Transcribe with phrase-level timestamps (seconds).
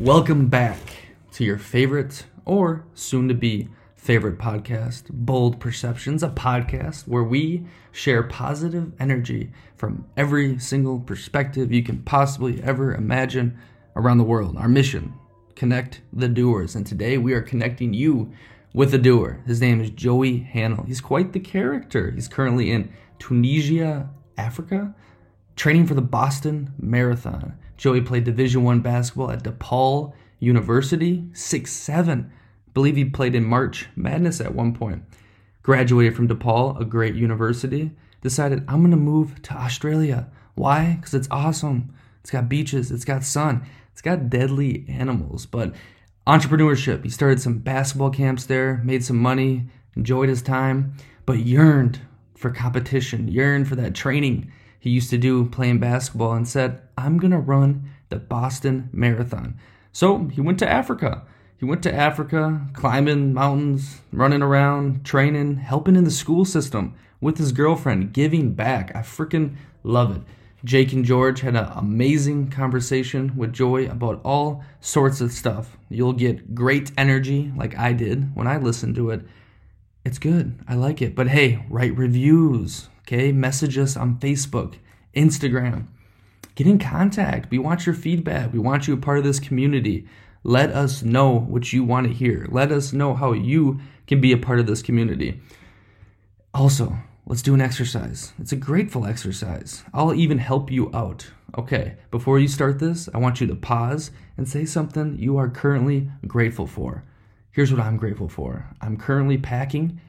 [0.00, 0.80] Welcome back
[1.32, 7.64] to your favorite or soon to be favorite podcast, Bold Perceptions, a podcast where we
[7.92, 13.56] share positive energy from every single perspective you can possibly ever imagine
[13.94, 14.56] around the world.
[14.56, 15.14] Our mission
[15.54, 16.74] connect the doers.
[16.74, 18.32] And today we are connecting you
[18.74, 19.42] with a doer.
[19.46, 20.86] His name is Joey Hanel.
[20.88, 22.10] He's quite the character.
[22.10, 24.92] He's currently in Tanzania, Africa,
[25.54, 27.56] training for the Boston Marathon.
[27.76, 32.30] Joey played Division One basketball at DePaul University, six seven.
[32.72, 35.02] Believe he played in March Madness at one point.
[35.62, 37.92] Graduated from DePaul, a great university.
[38.20, 40.28] Decided I'm gonna move to Australia.
[40.54, 40.98] Why?
[40.98, 41.94] Because it's awesome.
[42.20, 42.90] It's got beaches.
[42.90, 43.66] It's got sun.
[43.92, 45.46] It's got deadly animals.
[45.46, 45.74] But
[46.26, 47.04] entrepreneurship.
[47.04, 50.94] He started some basketball camps there, made some money, enjoyed his time,
[51.26, 52.00] but yearned
[52.34, 54.50] for competition, yearned for that training
[54.84, 59.58] he used to do playing basketball and said, I'm going to run the Boston Marathon.
[59.92, 61.22] So he went to Africa.
[61.56, 67.38] He went to Africa, climbing mountains, running around, training, helping in the school system with
[67.38, 68.94] his girlfriend, giving back.
[68.94, 70.22] I freaking love it.
[70.64, 75.78] Jake and George had an amazing conversation with Joey about all sorts of stuff.
[75.88, 79.22] You'll get great energy like I did when I listened to it.
[80.04, 80.58] It's good.
[80.68, 81.14] I like it.
[81.14, 84.76] But hey, write reviews, Okay, message us on Facebook,
[85.14, 85.88] Instagram.
[86.54, 87.50] Get in contact.
[87.50, 88.50] We want your feedback.
[88.50, 90.08] We want you a part of this community.
[90.42, 92.46] Let us know what you want to hear.
[92.50, 95.42] Let us know how you can be a part of this community.
[96.54, 96.96] Also,
[97.26, 98.32] let's do an exercise.
[98.38, 99.84] It's a grateful exercise.
[99.92, 101.30] I'll even help you out.
[101.58, 105.50] Okay, before you start this, I want you to pause and say something you are
[105.50, 107.04] currently grateful for.
[107.50, 110.00] Here's what I'm grateful for I'm currently packing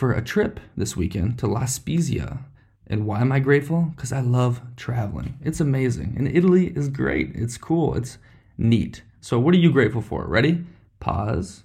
[0.00, 2.38] for a trip this weekend to La Spezia.
[2.86, 3.92] And why am I grateful?
[3.94, 5.38] Because I love traveling.
[5.42, 6.14] It's amazing.
[6.16, 7.32] And Italy is great.
[7.34, 7.94] It's cool.
[7.94, 8.16] It's
[8.56, 9.02] neat.
[9.20, 10.26] So, what are you grateful for?
[10.26, 10.64] Ready?
[11.00, 11.64] Pause.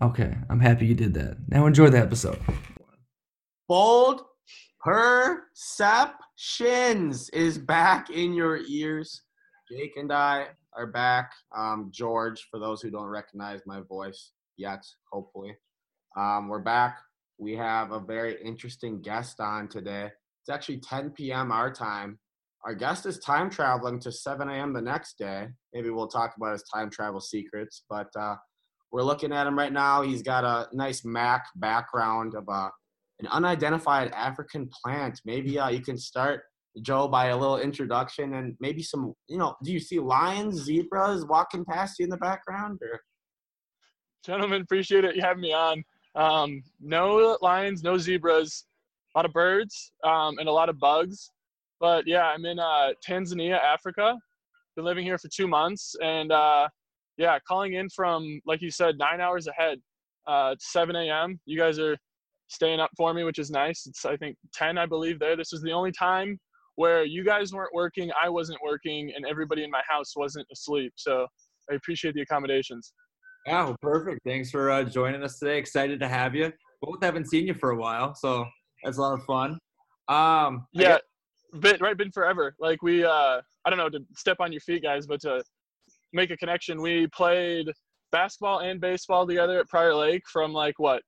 [0.00, 1.38] Okay, I'm happy you did that.
[1.48, 2.38] Now, enjoy the episode.
[3.66, 4.22] Bold
[4.80, 6.20] Perceptions
[7.30, 9.22] is back in your ears.
[9.68, 11.32] Jake and I are back.
[11.56, 15.56] Um, George, for those who don't recognize my voice yet, hopefully.
[16.16, 16.98] Um, we're back
[17.38, 20.10] we have a very interesting guest on today.
[20.42, 21.52] It's actually 10 p.m.
[21.52, 22.18] our time.
[22.64, 24.72] Our guest is time traveling to 7 a.m.
[24.72, 25.46] the next day.
[25.72, 28.34] Maybe we'll talk about his time travel secrets, but uh,
[28.90, 30.02] we're looking at him right now.
[30.02, 32.70] He's got a nice Mac background of uh,
[33.20, 35.20] an unidentified African plant.
[35.24, 36.42] Maybe uh, you can start,
[36.82, 41.24] Joe, by a little introduction and maybe some, you know, do you see lions, zebras
[41.26, 42.80] walking past you in the background?
[42.82, 43.00] Or?
[44.24, 45.14] Gentlemen, appreciate it.
[45.14, 45.84] You having me on.
[46.14, 48.64] Um, no lions, no zebras,
[49.14, 51.30] a lot of birds, um, and a lot of bugs.
[51.80, 54.16] But yeah, I'm in uh, Tanzania, Africa.
[54.76, 56.68] Been living here for two months, and uh,
[57.16, 59.78] yeah, calling in from like you said, nine hours ahead.
[60.26, 61.40] Uh, 7 a.m.
[61.46, 61.96] You guys are
[62.48, 63.86] staying up for me, which is nice.
[63.86, 65.18] It's I think 10, I believe.
[65.18, 66.38] There, this is the only time
[66.76, 70.92] where you guys weren't working, I wasn't working, and everybody in my house wasn't asleep.
[70.96, 71.26] So
[71.70, 72.92] I appreciate the accommodations.
[73.46, 74.20] Yeah, well, perfect.
[74.26, 75.58] Thanks for uh, joining us today.
[75.58, 76.52] Excited to have you.
[76.82, 78.44] Both haven't seen you for a while, so
[78.84, 79.58] that's a lot of fun.
[80.08, 80.98] Um, yeah,
[81.60, 82.54] been right, been forever.
[82.58, 85.42] Like we, uh, I don't know to step on your feet, guys, but to
[86.12, 87.66] make a connection, we played
[88.12, 91.02] basketball and baseball together at Prior Lake from like what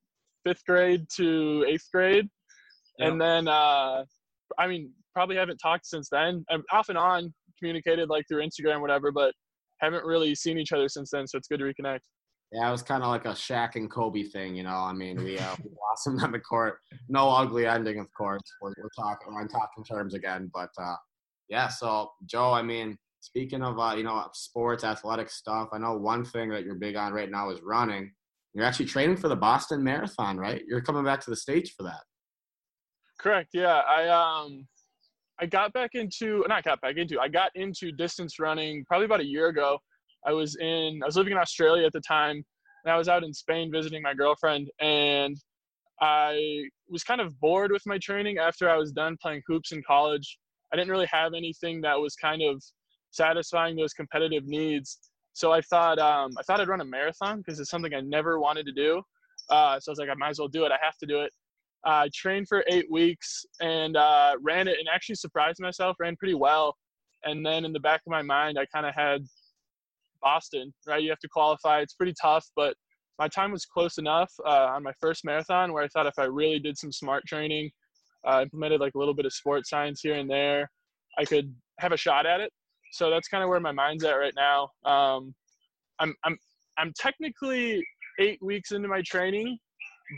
[0.44, 2.28] fifth grade to eighth grade,
[2.98, 4.04] and then uh,
[4.58, 6.44] I mean probably haven't talked since then.
[6.50, 9.34] I'm off and on communicated like through Instagram, whatever, but
[9.80, 11.26] haven't really seen each other since then.
[11.26, 12.00] So it's good to reconnect.
[12.52, 14.70] Yeah, it was kind of like a Shaq and Kobe thing, you know.
[14.70, 16.78] I mean, we, uh, we blossomed on the court.
[17.08, 18.42] No ugly ending, of course.
[18.60, 20.96] We're, we're talking we're on talking terms again, but uh,
[21.48, 21.68] yeah.
[21.68, 26.24] So Joe, I mean, speaking of uh, you know sports, athletic stuff, I know one
[26.24, 28.12] thing that you're big on right now is running.
[28.52, 30.62] You're actually training for the Boston Marathon, right?
[30.66, 32.00] You're coming back to the states for that.
[33.20, 33.50] Correct.
[33.52, 34.66] Yeah, I um,
[35.40, 39.20] I got back into not got back into I got into distance running probably about
[39.20, 39.78] a year ago
[40.26, 42.44] I was in I was living in Australia at the time
[42.84, 45.36] and I was out in Spain visiting my girlfriend and
[46.00, 49.82] I was kind of bored with my training after I was done playing hoops in
[49.86, 50.38] college.
[50.72, 52.62] I didn't really have anything that was kind of
[53.10, 54.98] satisfying those competitive needs.
[55.32, 58.40] So I thought um, I thought I'd run a marathon because it's something I never
[58.40, 59.02] wanted to do.
[59.50, 60.72] Uh, so I was like, I might as well do it.
[60.72, 61.32] I have to do it.
[61.84, 66.34] I trained for eight weeks and uh, ran it and actually surprised myself, ran pretty
[66.34, 66.76] well.
[67.24, 69.24] And then in the back of my mind, I kind of had
[70.22, 71.02] Boston, right?
[71.02, 71.80] You have to qualify.
[71.80, 72.74] It's pretty tough, but
[73.18, 76.24] my time was close enough uh, on my first marathon where I thought if I
[76.24, 77.70] really did some smart training,
[78.26, 80.70] uh, implemented like a little bit of sports science here and there,
[81.18, 82.50] I could have a shot at it.
[82.92, 84.70] so that's kind of where my mind's at right now.
[84.90, 85.34] Um,
[85.98, 86.36] I'm I'm
[86.78, 87.84] I'm technically
[88.18, 89.58] eight weeks into my training,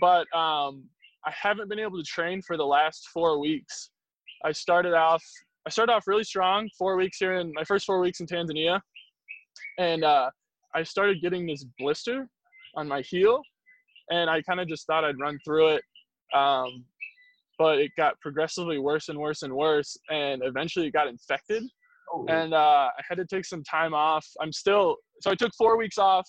[0.00, 0.84] but um,
[1.26, 3.90] I haven't been able to train for the last four weeks.
[4.44, 5.22] I started off
[5.66, 8.80] I started off really strong, four weeks here in my first four weeks in Tanzania,
[9.78, 10.30] and uh,
[10.74, 12.28] I started getting this blister
[12.76, 13.42] on my heel,
[14.10, 15.82] and I kind of just thought I'd run through it.
[16.34, 16.84] Um,
[17.58, 21.62] but it got progressively worse and worse and worse, and eventually it got infected.
[22.12, 22.26] Oh.
[22.28, 24.26] And uh, I had to take some time off.
[24.40, 26.28] I'm still so I took four weeks off,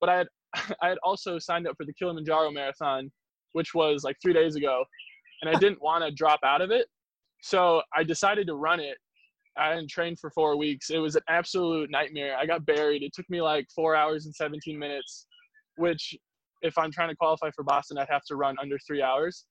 [0.00, 0.26] but I had
[0.82, 3.10] I had also signed up for the Kilimanjaro Marathon,
[3.52, 4.84] which was like three days ago,
[5.42, 6.86] and I didn't want to drop out of it,
[7.42, 8.98] so I decided to run it.
[9.58, 10.90] I didn't train for four weeks.
[10.90, 12.36] It was an absolute nightmare.
[12.36, 13.02] I got buried.
[13.02, 15.26] It took me like four hours and 17 minutes,
[15.76, 16.16] which
[16.62, 19.46] if I'm trying to qualify for Boston, I'd have to run under three hours.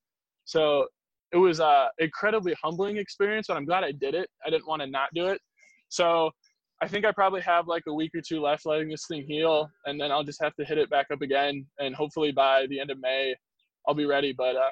[0.46, 0.88] So
[1.32, 4.30] it was a incredibly humbling experience, but I'm glad I did it.
[4.46, 5.42] I didn't want to not do it.
[5.90, 6.32] So
[6.82, 9.70] I think I probably have like a week or two left letting this thing heal,
[9.86, 11.66] and then I'll just have to hit it back up again.
[11.80, 13.36] And hopefully by the end of May,
[13.88, 14.32] I'll be ready.
[14.32, 14.70] But uh,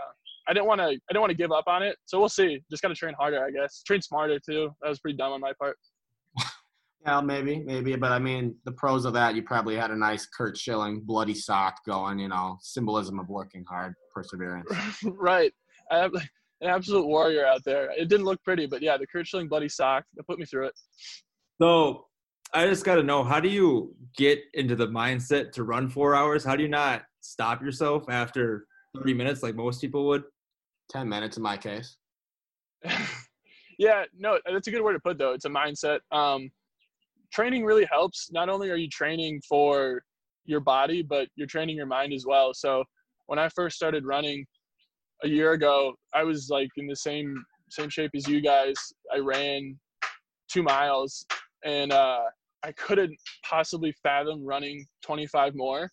[0.47, 0.85] I didn't want to.
[0.85, 1.97] I didn't want to give up on it.
[2.05, 2.61] So we'll see.
[2.69, 3.81] Just got to train harder, I guess.
[3.83, 4.69] Train smarter too.
[4.81, 5.77] That was pretty dumb on my part.
[7.05, 10.25] Yeah, maybe, maybe, but I mean, the pros of that, you probably had a nice
[10.25, 12.17] Curt Schilling bloody sock going.
[12.17, 14.67] You know, symbolism of working hard, perseverance.
[15.03, 15.53] right.
[15.91, 17.91] I have an absolute warrior out there.
[17.95, 20.65] It didn't look pretty, but yeah, the Curt Schilling bloody sock that put me through
[20.65, 20.73] it.
[21.61, 22.07] So
[22.53, 26.15] I just got to know how do you get into the mindset to run four
[26.15, 26.43] hours?
[26.43, 28.65] How do you not stop yourself after
[28.95, 30.23] 30 minutes like most people would?
[30.89, 31.97] 10 minutes in my case.
[33.79, 35.33] yeah, no, that's a good word to put though.
[35.33, 35.99] It's a mindset.
[36.11, 36.49] Um,
[37.33, 38.31] training really helps.
[38.31, 40.03] Not only are you training for
[40.45, 42.53] your body, but you're training your mind as well.
[42.53, 42.83] So
[43.27, 44.45] when I first started running
[45.23, 48.75] a year ago, I was like in the same same shape as you guys.
[49.13, 49.77] I ran
[50.51, 51.25] two miles
[51.65, 52.21] and uh,
[52.63, 55.89] I couldn't possibly fathom running 25 more.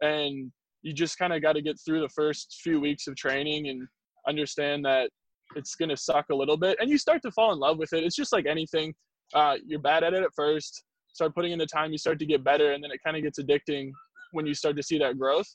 [0.00, 0.50] And
[0.80, 3.86] you just kind of got to get through the first few weeks of training and
[4.28, 5.10] understand that
[5.56, 6.78] it's going to suck a little bit.
[6.80, 8.04] And you start to fall in love with it.
[8.04, 8.94] It's just like anything.
[9.34, 10.84] Uh, you're bad at it at first.
[11.12, 13.22] Start putting in the time, you start to get better, and then it kind of
[13.22, 13.90] gets addicting
[14.32, 15.46] when you start to see that growth.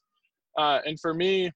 [0.58, 1.52] Uh, and for me,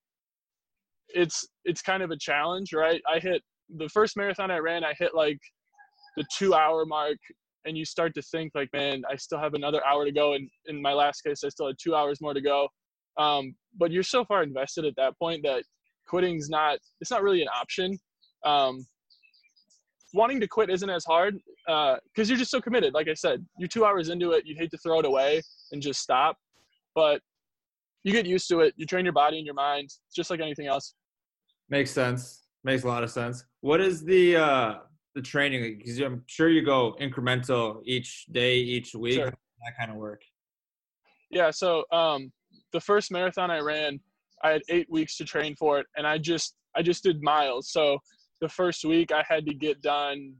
[1.10, 3.02] it's it's kind of a challenge, right?
[3.08, 3.42] I hit
[3.78, 4.84] the first marathon I ran.
[4.84, 5.40] I hit like
[6.18, 7.18] the two hour mark
[7.66, 10.34] and you start to think like, man, I still have another hour to go.
[10.34, 12.68] And in my last case, I still had two hours more to go.
[13.18, 15.64] Um, but you're so far invested at that point that
[16.12, 17.98] quitting's not, it's not really an option.
[18.46, 18.86] Um,
[20.14, 22.94] wanting to quit isn't as hard because uh, you're just so committed.
[22.94, 24.44] Like I said, you're two hours into it.
[24.46, 25.42] You'd hate to throw it away
[25.72, 26.36] and just stop,
[26.96, 27.22] but
[28.04, 28.74] you get used to it.
[28.76, 30.96] You train your body and your mind, just like anything else.
[31.70, 32.44] Makes sense.
[32.66, 33.46] Makes a lot of sense.
[33.62, 34.74] What is the uh,
[35.16, 35.78] the training?
[35.78, 39.16] Because I'm sure you go incremental each day, each week.
[39.16, 39.34] Sure.
[39.64, 40.22] That kind of work.
[41.30, 41.52] Yeah.
[41.52, 42.32] So um,
[42.74, 44.00] the first marathon I ran,
[44.44, 47.72] I had eight weeks to train for it, and I just I just did miles.
[47.72, 47.98] So
[48.42, 50.34] the first week I had to get done,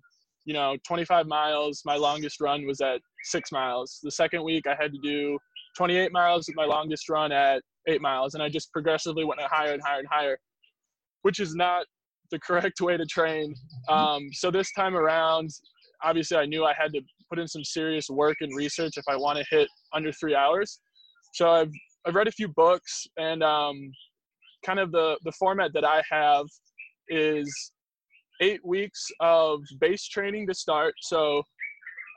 [0.46, 1.82] you know, 25 miles.
[1.86, 4.00] My longest run was at six miles.
[4.02, 5.38] The second week I had to do
[5.78, 9.74] 28 miles with my longest run at eight miles, and I just progressively went higher
[9.74, 10.38] and higher and higher,
[11.22, 11.86] which is not
[12.32, 13.54] the correct way to train.
[13.90, 15.50] Um, so this time around,
[16.04, 19.16] obviously, I knew I had to put in some serious work and research if I
[19.16, 20.80] want to hit under three hours.
[21.34, 21.72] So I've
[22.06, 23.92] I've read a few books, and um,
[24.66, 26.46] kind of the the format that I have
[27.10, 27.72] is
[28.42, 30.96] eight weeks of base training to start.
[31.02, 31.44] So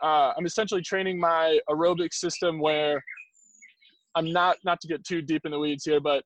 [0.02, 3.02] uh, I'm essentially training my aerobic system where
[4.14, 6.24] I'm not not to get too deep in the weeds here, but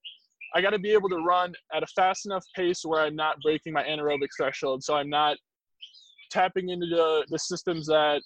[0.55, 3.41] I got to be able to run at a fast enough pace where I'm not
[3.43, 4.83] breaking my anaerobic threshold.
[4.83, 5.37] So I'm not
[6.31, 8.23] tapping into the, the systems that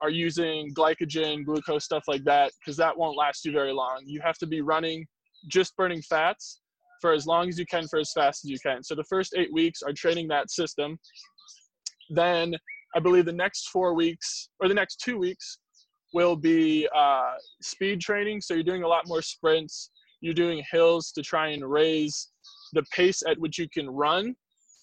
[0.00, 4.02] are using glycogen, glucose, stuff like that, because that won't last you very long.
[4.04, 5.06] You have to be running
[5.48, 6.60] just burning fats
[7.00, 8.82] for as long as you can, for as fast as you can.
[8.82, 10.98] So the first eight weeks are training that system.
[12.10, 12.56] Then
[12.96, 15.58] I believe the next four weeks, or the next two weeks,
[16.14, 18.40] will be uh, speed training.
[18.40, 19.90] So you're doing a lot more sprints,
[20.20, 22.30] you're doing hills to try and raise
[22.72, 24.34] the pace at which you can run.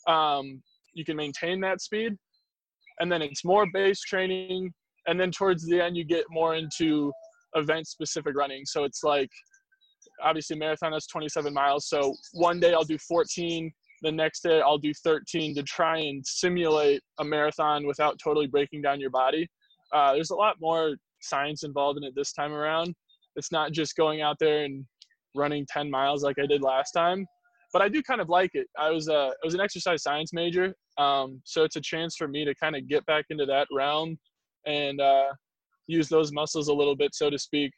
[0.08, 0.62] Um,
[0.94, 2.16] you can maintain that speed.
[3.00, 4.74] And then it's more base training.
[5.08, 7.12] And then towards the end, you get more into
[7.56, 8.66] event specific running.
[8.66, 9.30] So it's like
[10.24, 11.88] obviously marathon that's 27 miles.
[11.88, 13.72] So one day I'll do 14.
[14.02, 18.82] The next day I'll do 13 to try and simulate a marathon without totally breaking
[18.82, 19.48] down your body.
[19.94, 22.94] Uh, there's a lot more science involved in it this time around.
[23.36, 24.86] It's not just going out there and
[25.36, 27.26] running 10 miles like I did last time.
[27.74, 28.68] But I do kind of like it.
[28.80, 32.26] I was a I was an exercise science major, um, so it's a chance for
[32.26, 34.18] me to kind of get back into that realm
[34.66, 35.28] and uh,
[35.88, 37.72] use those muscles a little bit, so to speak.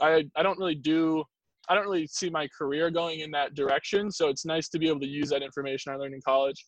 [0.00, 1.24] I I don't really do
[1.68, 4.88] I don't really see my career going in that direction, so it's nice to be
[4.88, 6.66] able to use that information I learned in college.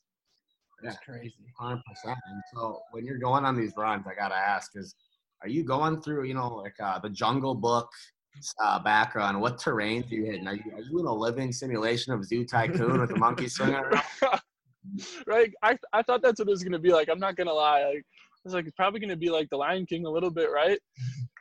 [0.82, 1.34] That's crazy.
[1.58, 2.18] Hundred percent.
[2.30, 4.94] And so when you're going on these runs, I gotta ask: Is
[5.42, 7.90] are you going through, you know, like uh, the Jungle Book
[8.62, 9.40] uh, background?
[9.40, 10.46] What terrains are you hitting?
[10.46, 13.76] Are you, are you in a living simulation of Zoo Tycoon with the monkey swinging
[13.76, 14.02] around?
[15.26, 15.52] right?
[15.62, 17.08] I I thought that's what it was gonna be like.
[17.08, 17.84] I'm not gonna lie.
[17.84, 18.15] Like, I
[18.46, 20.78] was like, it's probably gonna be like the Lion King a little bit, right?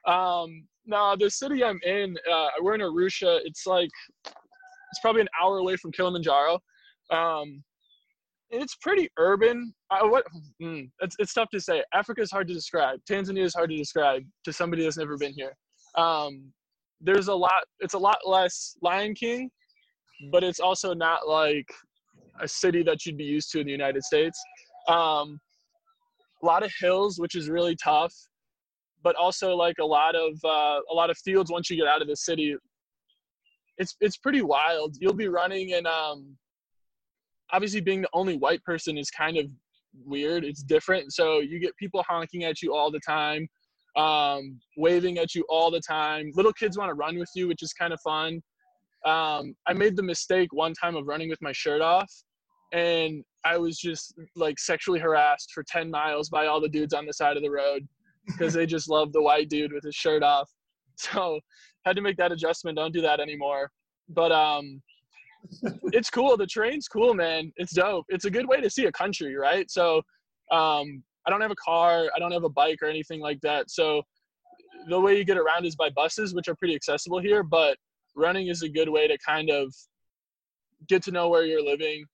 [0.08, 3.40] Um, no, the city I'm in, uh, we're in Arusha.
[3.44, 3.90] It's like
[4.24, 6.60] it's probably an hour away from Kilimanjaro.
[7.12, 7.64] Um,
[8.52, 9.74] it's pretty urban.
[9.90, 10.26] I, what?
[10.62, 11.84] Mm, it's it's tough to say.
[11.94, 13.00] Africa is hard to describe.
[13.10, 15.56] Tanzania is hard to describe to somebody that's never been here.
[15.98, 16.52] Um,
[17.02, 17.64] there's a lot.
[17.80, 19.50] It's a lot less Lion King,
[20.32, 21.68] but it's also not like
[22.42, 24.40] a city that you'd be used to in the United States.
[24.88, 25.40] Um,
[26.46, 28.14] a lot of hills, which is really tough,
[29.04, 32.02] but also like a lot of uh, a lot of fields once you get out
[32.02, 32.56] of the city.
[33.78, 34.96] It's it's pretty wild.
[35.00, 36.38] You'll be running and um,
[37.52, 39.46] obviously being the only white person is kind of
[40.06, 40.44] weird.
[40.44, 41.14] It's different.
[41.14, 43.48] So you get people honking at you all the time,
[43.96, 46.32] um, waving at you all the time.
[46.36, 48.42] Little kids want to run with you, which is kind of fun.
[49.06, 52.12] Um, I made the mistake one time of running with my shirt off,
[52.74, 57.06] and I was just like sexually harassed for 10 miles by all the dudes on
[57.06, 57.88] the side of the road
[58.26, 60.50] because they just love the white dude with his shirt off.
[60.98, 61.42] So
[61.86, 62.78] had to make that adjustment.
[62.78, 63.70] Don't do that anymore.
[64.08, 64.82] But um,
[65.92, 66.38] it's cool.
[66.38, 67.52] The train's cool, man.
[67.58, 68.06] It's dope.
[68.08, 69.70] It's a good way to see a country, right?
[69.70, 69.98] So
[70.52, 72.10] um, I don't have a car.
[72.16, 73.70] I don't have a bike or anything like that.
[73.70, 74.04] So
[74.88, 77.44] the way you get around is by buses, which are pretty accessible here.
[77.44, 77.78] But
[78.16, 79.74] running is a good way to kind of
[80.88, 82.06] get to know where you're living.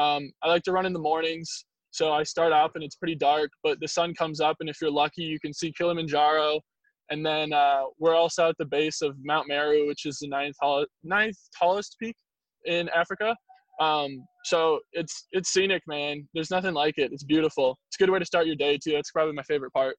[0.00, 1.66] Um, I like to run in the mornings.
[1.90, 4.80] So I start off and it's pretty dark, but the sun comes up, and if
[4.80, 6.60] you're lucky, you can see Kilimanjaro.
[7.10, 10.54] And then uh, we're also at the base of Mount Meru, which is the ninth,
[10.62, 12.14] tall- ninth tallest peak
[12.66, 13.34] in Africa.
[13.80, 16.28] Um, so it's it's scenic, man.
[16.34, 17.12] There's nothing like it.
[17.12, 17.78] It's beautiful.
[17.88, 18.92] It's a good way to start your day too.
[18.92, 19.96] That's probably my favorite part.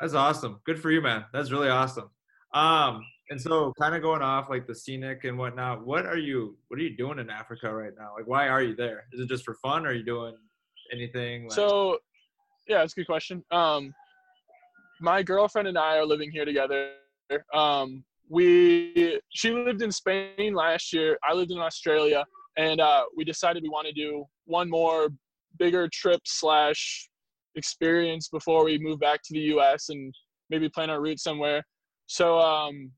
[0.00, 0.60] That's awesome.
[0.66, 1.26] Good for you, man.
[1.32, 2.10] That's really awesome.
[2.54, 6.56] Um, and so kind of going off like the scenic and whatnot, what are you
[6.68, 8.12] what are you doing in Africa right now?
[8.16, 9.04] Like why are you there?
[9.12, 9.84] Is it just for fun?
[9.86, 10.34] Or are you doing
[10.92, 11.44] anything?
[11.44, 11.98] Like- So,
[12.68, 13.44] yeah, that's a good question.
[13.50, 13.94] Um,
[15.00, 16.92] my girlfriend and I are living here together.
[17.52, 21.18] Um, we she lived in Spain last year.
[21.28, 22.24] I lived in Australia,
[22.56, 25.08] and uh, we decided we want to do one more
[25.58, 27.08] bigger trip slash
[27.56, 29.88] experience before we move back to the U.S.
[29.90, 30.14] and
[30.50, 31.62] maybe plan our route somewhere.
[32.06, 32.90] So um,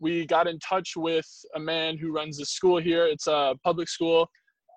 [0.00, 3.06] we got in touch with a man who runs the school here.
[3.06, 4.28] It's a public school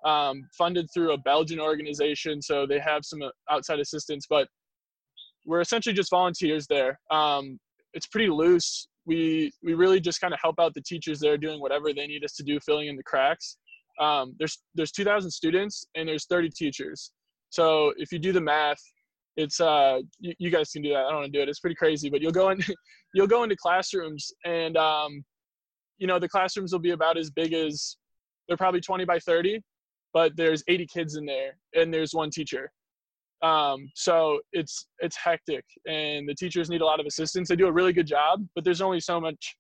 [0.06, 4.48] um, funded through a Belgian organization, so they have some uh, outside assistance, but
[5.46, 7.00] we're essentially just volunteers there.
[7.10, 7.60] Um,
[7.94, 8.88] it's pretty loose.
[9.06, 12.24] We we really just kind of help out the teachers there, doing whatever they need
[12.24, 13.58] us to do, filling in the cracks.
[14.00, 17.12] Um, there's there's 2,000 students and there's 30 teachers.
[17.50, 18.80] So if you do the math,
[19.38, 21.06] it's uh you, you guys can do that.
[21.06, 21.48] I don't want to do it.
[21.48, 22.60] It's pretty crazy, but you'll go in
[23.14, 25.24] you'll go into classrooms and um,
[25.98, 27.98] you know the classrooms will be about as big as
[28.48, 29.62] they're probably 20 by 30
[30.14, 32.72] but there's 80 kids in there and there's one teacher
[33.44, 37.68] um, so it's it's hectic and the teachers need a lot of assistance they do
[37.68, 39.56] a really good job but there's only so much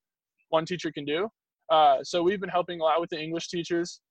[0.49, 1.27] one teacher can do
[1.71, 4.01] uh, so we've been helping a lot with the english teachers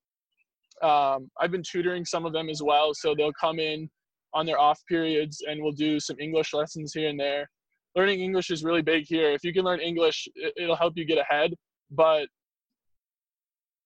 [0.82, 3.88] um, i've been tutoring some of them as well so they'll come in
[4.36, 7.48] on their off periods and we'll do some english lessons here and there.
[7.96, 9.30] Learning english is really big here.
[9.30, 11.54] If you can learn english it, it'll help you get ahead.
[11.90, 12.28] But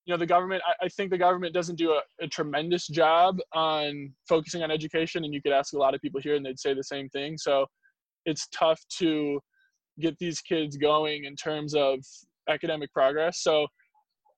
[0.04, 3.38] you know the government I, I think the government doesn't do a, a, tremendous job
[3.52, 6.58] on focusing on education and you could ask a lot of people here and they'd
[6.58, 7.38] say the same thing.
[7.38, 7.66] So
[8.26, 9.38] it's tough to
[10.00, 12.00] get these kids going in terms of
[12.48, 13.42] academic progress.
[13.42, 13.66] So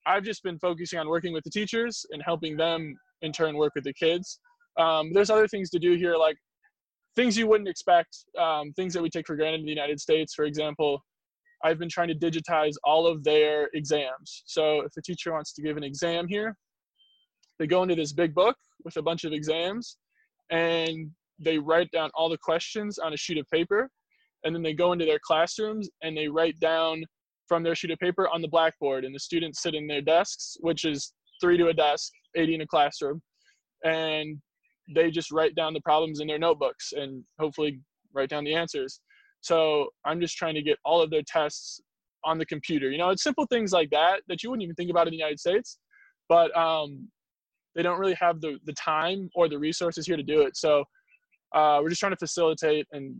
[0.04, 3.72] i've just been focusing on working with the teachers and helping them in turn work
[3.76, 4.40] with the kids
[4.78, 6.36] um, there's other things to do here like
[7.14, 10.34] things you wouldn't expect um, things that we take for granted in the united states
[10.34, 11.02] for example
[11.64, 14.42] I've been trying to digitize all of their exams.
[14.46, 16.56] So if a teacher wants to give an exam here,
[17.58, 19.96] they go into this big book with a bunch of exams
[20.50, 23.88] and they write down all the questions on a sheet of paper.
[24.44, 27.04] And then they go into their classrooms and they write down
[27.46, 29.04] from their sheet of paper on the blackboard.
[29.04, 32.60] And the students sit in their desks, which is three to a desk, 80 in
[32.62, 33.22] a classroom.
[33.84, 34.40] And
[34.94, 37.80] they just write down the problems in their notebooks and hopefully
[38.12, 39.00] write down the answers.
[39.40, 41.80] So I'm just trying to get all of their tests
[42.24, 42.90] on the computer.
[42.90, 45.18] You know, it's simple things like that that you wouldn't even think about in the
[45.18, 45.78] United States,
[46.28, 47.08] but um,
[47.74, 50.56] they don't really have the the time or the resources here to do it.
[50.56, 50.84] So
[51.54, 53.16] uh, we're just trying to facilitate and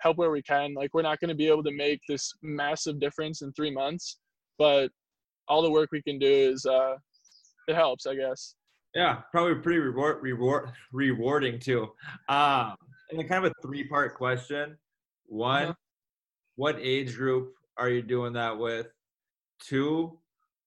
[0.00, 0.74] help where we can.
[0.74, 4.18] Like we're not going to be able to make this massive difference in three months,
[4.58, 4.90] but
[5.48, 6.94] all the work we can do is uh,
[7.68, 8.54] it helps, I guess.
[8.94, 11.90] Yeah, probably pretty reward, reward, rewarding too.
[12.28, 12.76] Um,
[13.10, 14.76] and then kind of a three part question.
[15.26, 15.74] One, uh-huh.
[16.56, 18.88] what age group are you doing that with?
[19.60, 20.18] Two,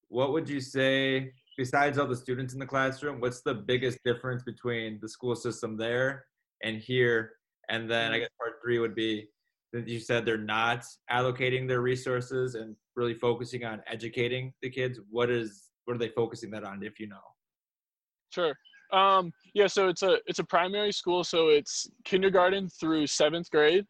[0.08, 3.20] what would you say besides all the students in the classroom?
[3.20, 6.24] What's the biggest difference between the school system there
[6.62, 7.32] and here?
[7.68, 8.20] And then I mm.
[8.20, 9.28] guess part three would be
[9.72, 15.00] that you said they're not allocating their resources and really focusing on educating the kids.
[15.10, 17.20] What is what are they focusing that on, if you know?
[18.30, 18.54] Sure.
[18.92, 23.84] Um, yeah, so it's a it's a primary school, so it's kindergarten through seventh grade.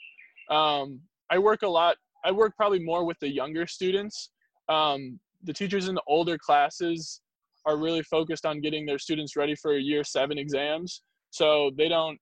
[0.51, 1.01] Um,
[1.31, 1.97] I work a lot.
[2.25, 4.31] I work probably more with the younger students.
[4.69, 7.21] Um, the teachers in the older classes
[7.67, 12.19] are really focused on getting their students ready for year seven exams, so they don't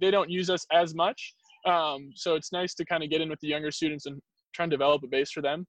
[0.00, 1.34] they don't use us as much.
[1.66, 4.20] Um, so it's nice to kind of get in with the younger students and
[4.54, 5.66] try and develop a base for them.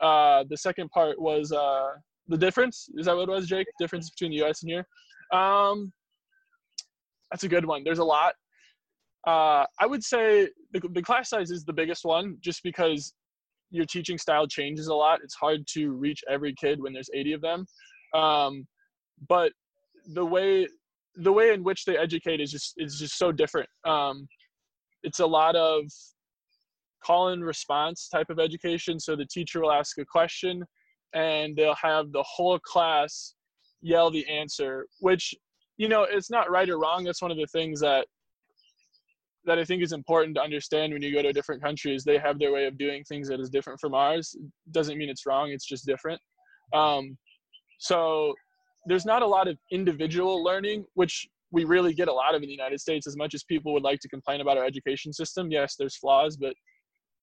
[0.00, 1.88] Uh, the second part was uh,
[2.28, 2.88] the difference.
[2.96, 3.66] Is that what it was, Jake?
[3.78, 4.62] Difference between the U.S.
[4.62, 4.86] and here.
[5.32, 5.92] Um,
[7.30, 7.82] that's a good one.
[7.84, 8.34] There's a lot.
[9.26, 13.12] Uh, I would say the, the class size is the biggest one, just because
[13.70, 15.20] your teaching style changes a lot.
[15.22, 17.66] It's hard to reach every kid when there's 80 of them.
[18.14, 18.66] Um,
[19.28, 19.52] but
[20.14, 20.68] the way
[21.16, 23.68] the way in which they educate is just is just so different.
[23.84, 24.28] Um,
[25.02, 25.84] it's a lot of
[27.04, 29.00] call and response type of education.
[29.00, 30.64] So the teacher will ask a question,
[31.14, 33.34] and they'll have the whole class
[33.82, 35.34] yell the answer, which
[35.76, 37.04] you know it's not right or wrong.
[37.04, 38.06] That's one of the things that
[39.46, 42.02] that I think is important to understand when you go to different countries.
[42.04, 44.36] they have their way of doing things that is different from ours.
[44.72, 45.50] Doesn't mean it's wrong.
[45.50, 46.20] It's just different.
[46.72, 47.16] Um,
[47.78, 48.34] so
[48.86, 52.48] there's not a lot of individual learning, which we really get a lot of in
[52.48, 53.06] the United States.
[53.06, 56.36] As much as people would like to complain about our education system, yes, there's flaws,
[56.36, 56.54] but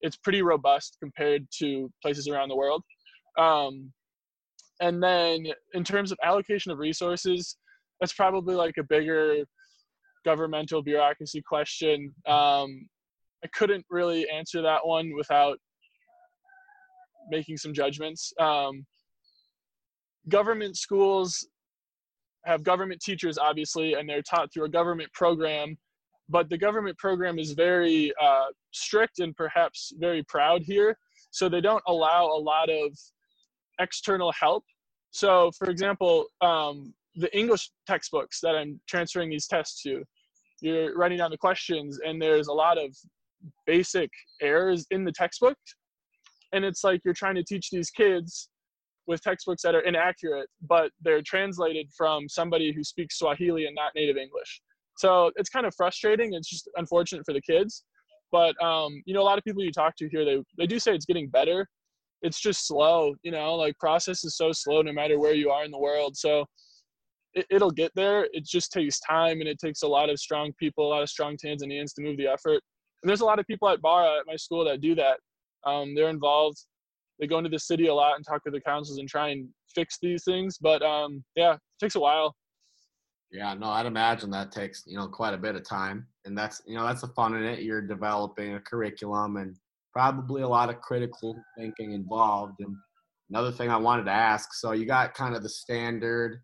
[0.01, 2.83] it's pretty robust compared to places around the world.
[3.37, 3.91] Um,
[4.83, 7.55] and then in terms of allocation of resources,
[7.99, 9.45] that's probably like a bigger
[10.25, 12.13] governmental bureaucracy question.
[12.27, 12.89] Um,
[13.45, 15.57] I couldn't really answer that one without
[17.29, 18.33] making some judgments.
[18.41, 18.85] Um,
[20.27, 21.47] government schools
[22.43, 25.77] have government teachers, obviously, and they're taught through a government program.
[26.27, 30.97] But the government program is very uh, strict and perhaps very proud here.
[31.31, 32.91] So they don't allow a lot of
[33.79, 34.65] external help.
[35.13, 40.03] So, for example, um, the English textbooks that I'm transferring these tests to,
[40.59, 42.95] you're writing down the questions, and there's a lot of
[43.67, 44.09] basic
[44.41, 45.57] errors in the textbook.
[46.51, 48.49] And it's like you're trying to teach these kids
[49.05, 53.91] with textbooks that are inaccurate, but they're translated from somebody who speaks Swahili and not
[53.95, 54.61] native English.
[54.97, 56.33] So it's kind of frustrating.
[56.33, 57.83] It's just unfortunate for the kids.
[58.31, 60.79] But um, you know, a lot of people you talk to here, they they do
[60.79, 61.67] say it's getting better.
[62.23, 65.63] It's just slow, you know, like process is so slow no matter where you are
[65.63, 66.17] in the world.
[66.17, 66.45] So
[67.33, 68.27] it, it'll get there.
[68.33, 71.09] It just takes time and it takes a lot of strong people, a lot of
[71.09, 72.61] strong Tanzanians to move the effort.
[73.01, 75.19] And there's a lot of people at Bara at my school that do that.
[75.65, 76.57] Um, they're involved
[77.19, 79.47] they go into the city a lot and talk to the councils and try and
[79.73, 80.57] fix these things.
[80.59, 82.35] But um, yeah, it takes a while.
[83.31, 86.61] Yeah, no, I'd imagine that takes you know quite a bit of time, and that's
[86.67, 87.61] you know that's the fun in it.
[87.61, 89.57] You're developing a curriculum and
[89.93, 92.55] probably a lot of critical thinking involved.
[92.59, 92.75] And
[93.29, 96.41] another thing I wanted to ask, so you got kind of the standard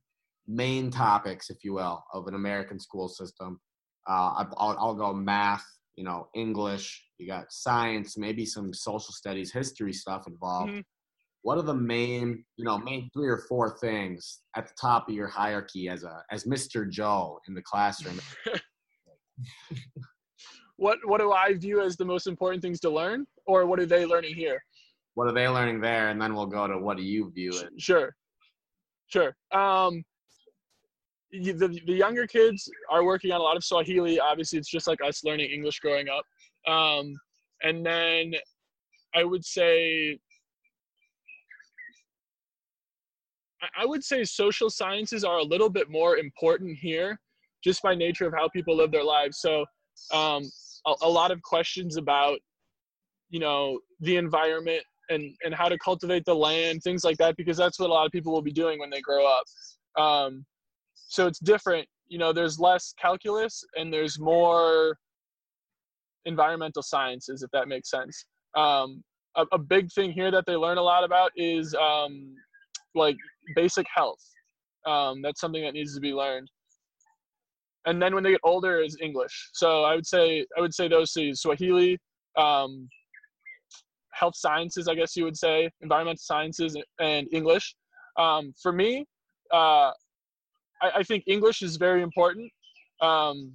[0.48, 3.60] main topics, if you will, of an American school system.
[4.08, 9.52] Uh, I'll, I'll go math, you know, English, you got science, maybe some social studies,
[9.52, 10.72] history stuff involved.
[10.72, 10.82] Mm-hmm.
[11.42, 15.16] What are the main, you know, main three or four things at the top of
[15.16, 16.90] your hierarchy as a as Mr.
[16.90, 18.20] Joe in the classroom?
[20.80, 23.86] what what do I view as the most important things to learn, or what are
[23.86, 24.63] they learning here?
[25.15, 27.70] What are they learning there, and then we'll go to what do you view it?
[27.78, 28.15] Sure,
[29.08, 29.36] sure.
[29.52, 30.04] Um,
[31.32, 34.20] the, the younger kids are working on a lot of Swahili.
[34.20, 36.24] Obviously, it's just like us learning English growing up.
[36.72, 37.13] Um,
[37.62, 38.34] and then
[39.13, 40.18] I would say,
[43.78, 47.20] I would say social sciences are a little bit more important here
[47.63, 49.39] just by nature of how people live their lives.
[49.39, 49.65] So
[50.13, 50.44] um,
[50.86, 52.39] a, a lot of questions about,
[53.30, 57.58] you know, the environment and, and how to cultivate the land, things like that, because
[57.58, 59.44] that's what a lot of people will be doing when they grow up.
[60.02, 60.46] Um,
[60.96, 61.88] so it's different.
[62.08, 64.98] You know, there's less calculus and there's more
[66.26, 68.26] environmental sciences, if that makes sense.
[68.56, 69.04] Um,
[69.36, 72.36] a, a, big thing here that they learn a lot about is um,
[72.96, 73.18] like
[73.56, 74.22] basic health.
[74.88, 76.50] Um, that's something that needs to be learned.
[77.86, 79.50] And then when they get older is English.
[79.54, 81.98] So I would say I would say those two: Swahili,
[82.38, 82.89] um,
[84.12, 87.76] health sciences, I guess you would say, environmental sciences, and English.
[88.18, 89.06] Um, for me,
[89.54, 89.92] uh,
[90.82, 92.52] I, I, think English is very important
[93.02, 93.54] um,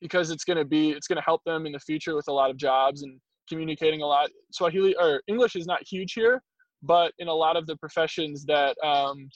[0.00, 2.32] because it's going to be it's going to help them in the future with a
[2.32, 4.30] lot of jobs and communicating a lot.
[4.52, 6.40] Swahili or English is not huge here,
[6.82, 9.28] but in a lot of the professions that um,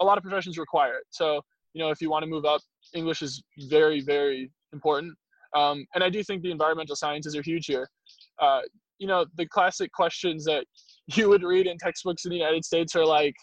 [0.00, 1.04] a lot of professions require it.
[1.10, 2.60] So you know, if you want to move up,
[2.94, 5.14] English is very very important.
[5.54, 7.88] Um, and I do think the environmental sciences are huge here.
[8.40, 8.60] Uh,
[8.98, 10.64] you know, the classic questions that
[11.14, 13.34] you would read in textbooks in the United States are like,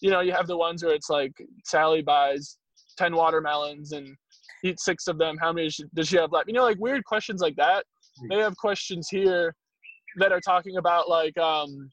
[0.00, 1.32] you know, you have the ones where it's like
[1.66, 2.56] Sally buys
[2.96, 4.16] 10 watermelons and
[4.64, 5.36] eats six of them.
[5.38, 6.48] How many does she have left?
[6.48, 7.84] You know, like weird questions like that.
[8.28, 9.54] They have questions here
[10.16, 11.90] that are talking about like, um,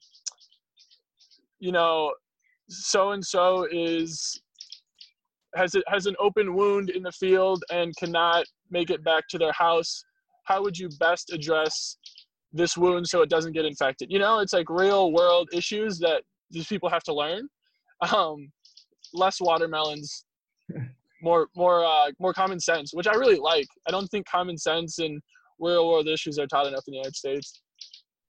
[1.58, 2.12] you know,
[2.68, 4.40] so and so is
[5.54, 9.38] has it has an open wound in the field and cannot make it back to
[9.38, 10.04] their house.
[10.44, 11.96] How would you best address
[12.52, 14.10] this wound so it doesn't get infected?
[14.10, 17.48] You know, it's like real world issues that these people have to learn.
[18.12, 18.50] Um,
[19.12, 20.24] less watermelons,
[21.22, 23.66] more more uh, more common sense, which I really like.
[23.86, 25.20] I don't think common sense and
[25.58, 27.60] real world issues are taught enough in the United States.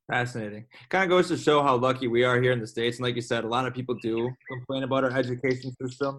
[0.10, 0.66] Fascinating.
[0.90, 2.98] Kind of goes to show how lucky we are here in the States.
[2.98, 6.18] And like you said, a lot of people do complain about our education system.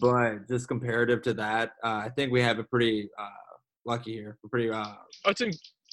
[0.00, 3.28] But just comparative to that, uh, I think we have a pretty uh,
[3.84, 4.38] lucky here.
[4.42, 4.70] We're pretty.
[4.70, 5.52] Uh, oh, it's, in,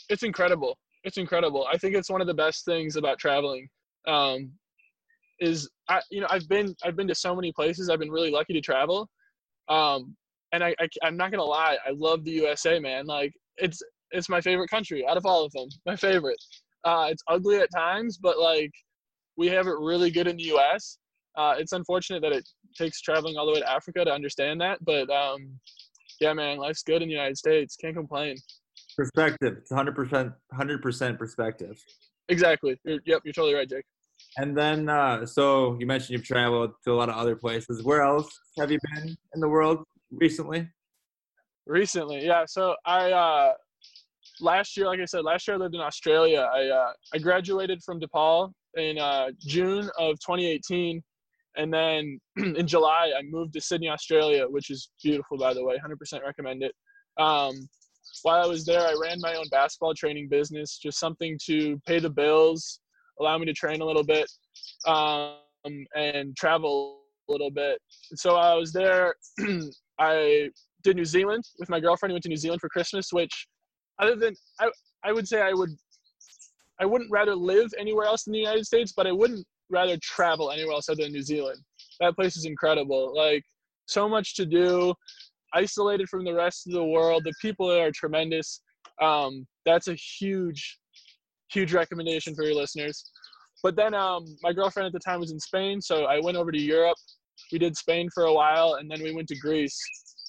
[0.09, 0.77] it's incredible.
[1.03, 1.65] It's incredible.
[1.71, 3.67] I think it's one of the best things about traveling.
[4.07, 4.51] Um,
[5.39, 7.89] is I, you know, I've been I've been to so many places.
[7.89, 9.07] I've been really lucky to travel.
[9.69, 10.15] Um,
[10.51, 13.05] and I, I I'm not gonna lie, I love the USA, man.
[13.05, 13.81] Like it's
[14.12, 15.67] it's my favorite country out of all of them.
[15.85, 16.38] My favorite.
[16.83, 18.71] Uh, it's ugly at times, but like
[19.38, 20.97] we have it really good in the U.S.
[21.38, 22.47] Uh, it's unfortunate that it
[22.80, 25.60] takes traveling all the way to Africa to understand that, but um,
[26.20, 27.76] yeah, man, life's good in the United States.
[27.76, 28.38] Can't complain.
[28.96, 29.58] Perspective.
[29.60, 31.84] It's 100%, 100% perspective.
[32.30, 32.80] Exactly.
[32.84, 33.86] You're, yep, you're totally right, Jake.
[34.38, 37.84] And then, uh, so you mentioned you've traveled to a lot of other places.
[37.84, 40.70] Where else have you been in the world recently?
[41.65, 42.46] Recently, yeah.
[42.48, 43.54] So I uh,
[44.42, 46.50] last year, like I said, last year I lived in Australia.
[46.54, 51.02] I uh, I graduated from DePaul in uh, June of 2018,
[51.60, 55.76] and then in July I moved to Sydney, Australia, which is beautiful, by the way.
[55.78, 56.74] 100% recommend it.
[57.17, 57.54] Um,
[58.24, 62.00] while I was there, I ran my own basketball training business, just something to pay
[62.00, 62.80] the bills,
[63.19, 64.30] allow me to train a little bit,
[64.88, 65.36] um,
[65.95, 67.80] and travel a little bit.
[68.15, 69.15] So I was there.
[70.00, 70.50] I
[70.84, 72.12] did New Zealand with my girlfriend.
[72.12, 73.48] We went to New Zealand for Christmas, which
[74.00, 74.72] other than I,
[75.04, 75.72] I would say I would
[76.82, 80.51] I wouldn't rather live anywhere else in the United States, but I wouldn't rather travel
[80.51, 81.60] anywhere else other than New Zealand.
[81.99, 83.15] That place is incredible.
[83.15, 83.43] Like
[83.88, 84.93] so much to do,
[85.53, 87.23] isolated from the rest of the world.
[87.23, 88.62] The people there are tremendous.
[89.01, 90.77] Um, that's a huge,
[91.51, 93.10] huge recommendation for your listeners.
[93.62, 96.51] But then um, my girlfriend at the time was in Spain, so I went over
[96.51, 96.97] to Europe.
[97.51, 99.77] We did Spain for a while, and then we went to Greece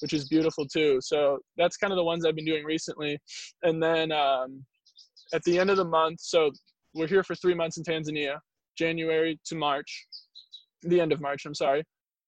[0.01, 0.99] which is beautiful too.
[1.03, 3.19] So that's kind of the ones I've been doing recently.
[3.63, 4.65] And then um,
[5.33, 6.51] at the end of the month, so
[6.95, 8.37] we're here for three months in Tanzania,
[8.81, 10.07] January to March,
[10.83, 11.83] the end of March, I'm sorry.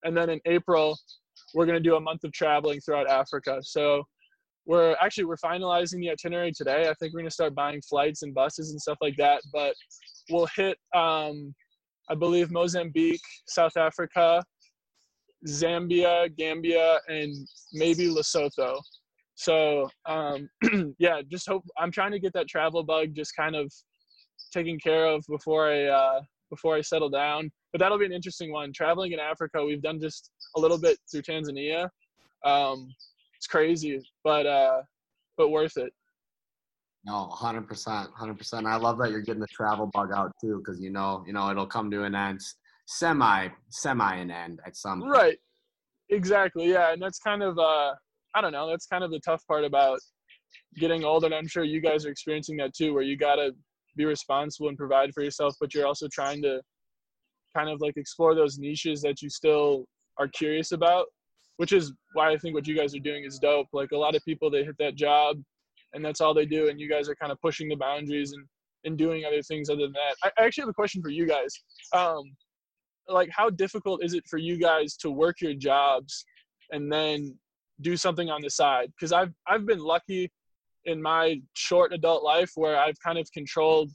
[0.05, 0.99] And then in April,
[1.55, 3.59] we're going to do a month of traveling throughout Africa.
[3.62, 4.03] So
[4.67, 6.83] we're actually we're finalizing the itinerary today.
[6.83, 9.41] I think we're going to start buying flights and buses and stuff like that.
[9.53, 9.75] But
[10.31, 11.55] we'll hit, um,
[12.11, 14.43] I believe, Mozambique, South Africa,
[15.49, 17.35] Zambia, Gambia, and
[17.73, 18.79] maybe Lesotho.
[19.35, 20.49] So um,
[20.99, 23.73] yeah, just hope I'm trying to get that travel bug just kind of
[24.53, 26.21] taken care of before I uh,
[26.53, 27.51] before I settle down.
[27.73, 28.73] But that'll be an interesting one.
[28.73, 31.88] Traveling in Africa, we've done just a little bit through Tanzania.
[32.45, 32.88] Um,
[33.37, 34.83] it's crazy, but uh,
[35.37, 35.93] but worth it.
[37.05, 38.67] No, hundred percent, hundred percent.
[38.67, 41.51] I love that you're getting the travel bug out too, because you know, you know,
[41.51, 42.41] it'll come to an end
[42.87, 45.12] semi semi an end at some point.
[45.12, 45.38] right
[46.11, 47.93] exactly yeah and that's kind of uh
[48.35, 49.99] i don't know that's kind of the tough part about
[50.77, 53.53] getting older and i'm sure you guys are experiencing that too where you gotta
[53.96, 56.61] be responsible and provide for yourself but you're also trying to
[57.57, 59.85] kind of like explore those niches that you still
[60.18, 61.07] are curious about
[61.57, 63.68] which is why i think what you guys are doing is dope.
[63.72, 65.37] Like a lot of people they hit that job
[65.92, 68.44] and that's all they do and you guys are kind of pushing the boundaries and
[68.85, 70.16] and doing other things other than that.
[70.24, 71.52] I, actually have a question for you guys.
[71.92, 72.24] Um,
[73.09, 76.24] like how difficult is it for you guys to work your jobs
[76.72, 77.37] and then
[77.81, 78.90] do something on the side?
[78.96, 80.31] Because i've i've been lucky
[80.85, 83.90] in my short adult life where i've kind of controlled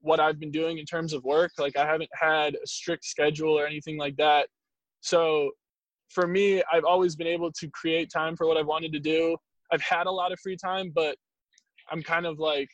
[0.00, 3.58] what i've been doing in terms of work like i haven't had a strict schedule
[3.58, 4.48] or anything like that
[5.00, 5.50] so
[6.10, 9.36] for me i've always been able to create time for what i've wanted to do
[9.72, 11.16] i've had a lot of free time but
[11.90, 12.68] i'm kind of like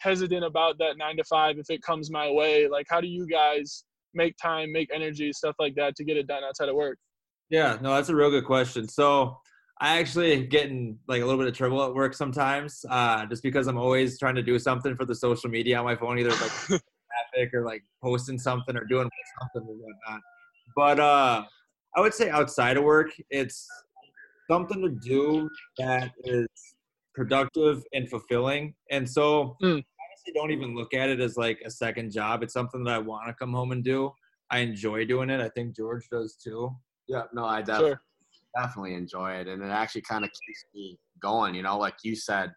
[0.00, 2.68] hesitant about that nine to five if it comes my way.
[2.68, 6.26] Like, how do you guys make time, make energy, stuff like that to get it
[6.26, 6.98] done outside of work?
[7.50, 8.88] Yeah, no, that's a real good question.
[8.88, 9.38] So
[9.78, 13.42] I actually get in like a little bit of trouble at work sometimes, uh, just
[13.42, 16.30] because I'm always trying to do something for the social media on my phone, either
[16.30, 19.08] like traffic or like posting something or doing
[19.40, 20.22] something or whatnot.
[20.74, 21.44] But uh,
[21.94, 23.66] I would say outside of work, it's
[24.50, 26.46] something to do that is
[27.14, 28.74] productive and fulfilling.
[28.90, 29.82] And so Mm.
[29.84, 32.42] honestly don't even look at it as like a second job.
[32.42, 34.10] It's something that I want to come home and do.
[34.50, 35.40] I enjoy doing it.
[35.40, 36.70] I think George does too.
[37.08, 38.00] Yeah, no, I definitely Sure.
[38.56, 41.54] Definitely enjoy it, and it actually kind of keeps me going.
[41.54, 42.52] You know, like you said,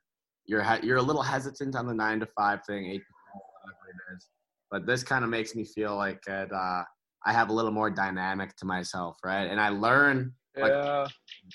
[0.45, 3.41] you're he- you're a little hesitant on the nine to five thing, eight to five,
[3.63, 4.27] whatever it is,
[4.71, 6.83] but this kind of makes me feel like it, uh,
[7.25, 9.45] I have a little more dynamic to myself, right?
[9.45, 11.07] And I learn, Like- Yeah.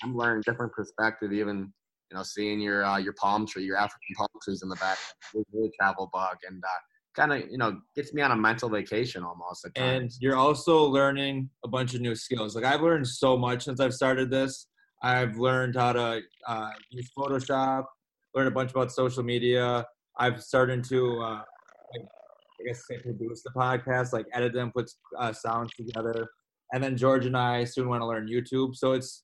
[0.03, 1.73] I'm learning different perspective, even
[2.11, 4.97] you know, seeing your uh, your palm tree, your African palm trees in the back,
[5.33, 6.67] really travel bug, and uh,
[7.15, 9.67] kind of you know gets me on a mental vacation almost.
[9.75, 12.55] And you're also learning a bunch of new skills.
[12.55, 14.67] Like I've learned so much since I've started this.
[15.01, 17.85] I've learned how to uh, use Photoshop,
[18.33, 19.85] learned a bunch about social media.
[20.17, 25.33] I've started to, uh, I guess, say produce the podcast, like edit them, put uh,
[25.33, 26.27] sounds together.
[26.73, 28.75] And then George and I soon want to learn YouTube.
[28.75, 29.23] So it's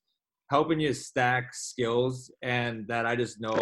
[0.50, 3.58] helping you stack skills, and that I just know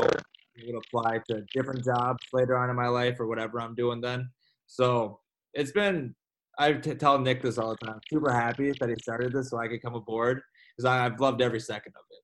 [0.66, 4.30] will apply to different jobs later on in my life or whatever I'm doing then.
[4.68, 5.20] So
[5.54, 6.16] it's been
[6.60, 8.00] I tell Nick this all the time.
[8.12, 10.42] Super happy that he started this so I could come aboard
[10.76, 12.20] because I've loved every second of it.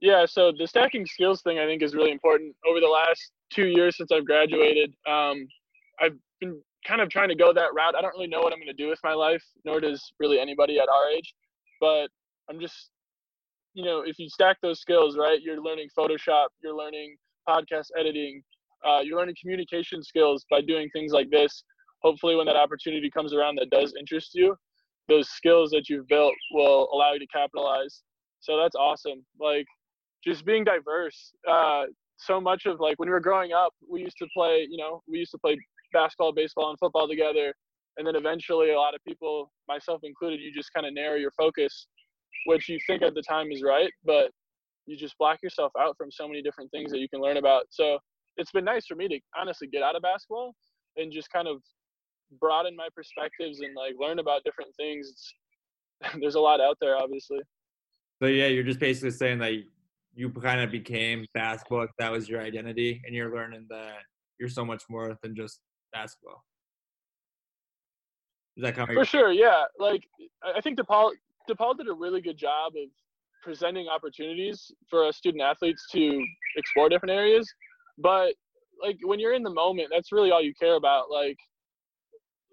[0.00, 2.54] Yeah, so the stacking skills thing I think is really important.
[2.68, 5.46] Over the last two years since I've graduated, um,
[6.00, 7.96] I've been kind of trying to go that route.
[7.96, 10.38] I don't really know what I'm going to do with my life, nor does really
[10.38, 11.34] anybody at our age.
[11.80, 12.08] But
[12.48, 12.90] I'm just,
[13.74, 17.16] you know, if you stack those skills, right, you're learning Photoshop, you're learning
[17.48, 18.42] podcast editing,
[18.86, 21.64] uh, you're learning communication skills by doing things like this.
[22.02, 24.56] Hopefully, when that opportunity comes around that does interest you,
[25.08, 28.02] those skills that you've built will allow you to capitalize.
[28.40, 29.24] So that's awesome.
[29.40, 29.66] Like,
[30.24, 31.32] just being diverse.
[31.48, 31.84] Uh,
[32.16, 35.02] so much of like when we were growing up, we used to play, you know,
[35.08, 35.58] we used to play
[35.92, 37.52] basketball, baseball, and football together.
[37.96, 41.30] And then eventually, a lot of people, myself included, you just kind of narrow your
[41.32, 41.86] focus,
[42.46, 44.30] which you think at the time is right, but
[44.86, 47.64] you just block yourself out from so many different things that you can learn about.
[47.70, 47.98] So
[48.36, 50.54] it's been nice for me to honestly get out of basketball
[50.96, 51.58] and just kind of
[52.40, 55.08] broaden my perspectives and like learn about different things.
[55.10, 55.34] It's,
[56.20, 57.40] there's a lot out there, obviously.
[58.22, 59.52] So yeah, you're just basically saying that
[60.14, 61.86] you kind of became basketball.
[61.98, 63.98] That was your identity, and you're learning that
[64.38, 65.60] you're so much more than just
[65.92, 66.44] basketball.
[68.56, 69.64] Is that kind of For sure, yeah.
[69.78, 70.04] Like
[70.42, 71.12] I I think DePaul
[71.48, 72.88] DePaul did a really good job of
[73.42, 76.24] presenting opportunities for student athletes to
[76.56, 77.46] explore different areas.
[77.98, 78.34] But
[78.82, 81.10] like when you're in the moment, that's really all you care about.
[81.10, 81.36] Like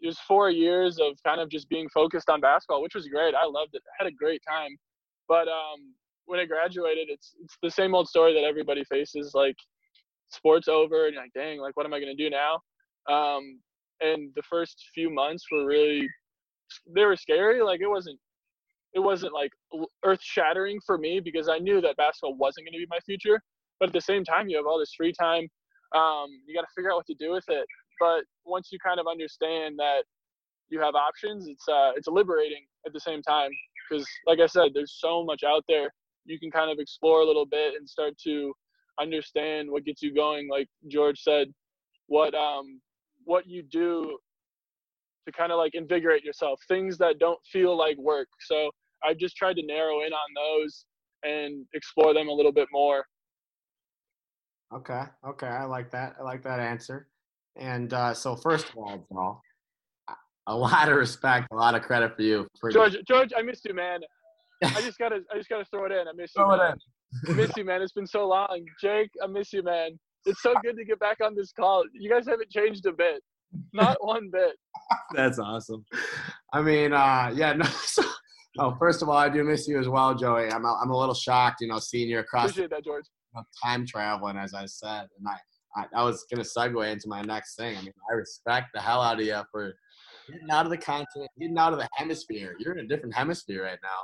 [0.04, 3.36] was four years of kind of just being focused on basketball, which was great.
[3.36, 3.84] I loved it.
[4.00, 4.76] I had a great time.
[5.28, 5.94] But um,
[6.26, 9.32] when I graduated, it's it's the same old story that everybody faces.
[9.34, 9.56] Like
[10.30, 12.56] sports over, and you're like, dang, like what am I gonna do now?
[13.10, 13.60] Um,
[14.02, 16.08] and the first few months were really
[16.94, 17.62] they were scary.
[17.62, 18.20] Like it wasn't
[18.94, 19.52] it wasn't like
[20.04, 23.42] earth shattering for me because I knew that basketball wasn't going to be my future.
[23.80, 25.48] But at the same time, you have all this free time.
[25.96, 27.66] Um, you got to figure out what to do with it.
[28.00, 30.04] But once you kind of understand that
[30.70, 33.52] you have options, it's uh, it's liberating at the same time
[33.90, 35.90] because, like I said, there's so much out there.
[36.26, 38.54] You can kind of explore a little bit and start to
[39.00, 40.48] understand what gets you going.
[40.50, 41.48] Like George said,
[42.08, 42.82] what um
[43.24, 44.18] what you do
[45.26, 48.28] to kind of like invigorate yourself, things that don't feel like work.
[48.42, 48.72] So
[49.04, 50.86] I've just tried to narrow in on those
[51.24, 53.06] and explore them a little bit more.
[54.74, 56.16] Okay, okay, I like that.
[56.20, 57.08] I like that answer.
[57.58, 59.42] And uh, so, first of all, Joel,
[60.48, 62.48] a lot of respect, a lot of credit for you.
[62.60, 64.00] For George, George, I missed you, man.
[64.64, 66.08] I just gotta, I just gotta throw it in.
[66.08, 66.76] I miss you, Throw it man.
[67.28, 67.82] I miss you, man.
[67.82, 68.66] It's been so long.
[68.80, 70.00] Jake, I miss you, man.
[70.26, 71.84] It's so good to get back on this call.
[71.94, 73.22] You guys haven't changed a bit,
[73.74, 74.56] not one bit.
[75.14, 75.84] That's awesome.
[76.54, 77.66] I mean, uh, yeah, no.
[77.66, 78.04] So,
[78.60, 80.50] oh, first of all, I do miss you as well, Joey.
[80.50, 83.06] I'm, a, I'm a little shocked, you know, seeing you across Appreciate that, George.
[83.64, 85.38] time traveling, as I said, and I,
[85.76, 87.78] I, I was gonna segue into my next thing.
[87.78, 89.74] I mean, I respect the hell out of you for
[90.30, 92.56] getting out of the continent, getting out of the hemisphere.
[92.60, 94.00] You're in a different hemisphere right now,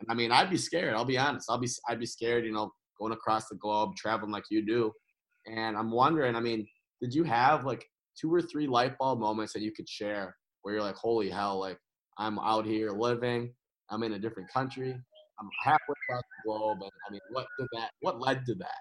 [0.00, 0.94] and I mean, I'd be scared.
[0.94, 1.46] I'll be honest.
[1.48, 4.92] I'll be, I'd be scared, you know, going across the globe, traveling like you do.
[5.46, 6.66] And I'm wondering, I mean,
[7.00, 7.84] did you have like
[8.20, 11.58] two or three light bulb moments that you could share where you're like, holy hell,
[11.58, 11.78] like
[12.18, 13.52] I'm out here living,
[13.92, 14.90] I'm in a different country,
[15.38, 17.90] I'm halfway across the globe, and I mean, what did that?
[18.00, 18.80] What led to that?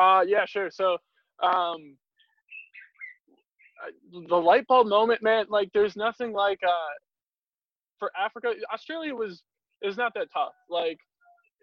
[0.00, 0.70] Uh, yeah, sure.
[0.70, 0.98] So,
[1.42, 1.96] um,
[4.28, 5.46] the light bulb moment, man.
[5.48, 6.94] Like, there's nothing like uh,
[7.98, 8.52] for Africa.
[8.72, 9.42] Australia was
[9.82, 10.54] is not that tough.
[10.68, 10.98] Like,